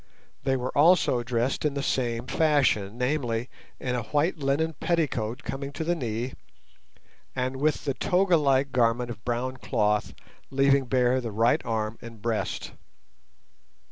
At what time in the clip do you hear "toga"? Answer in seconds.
7.93-8.37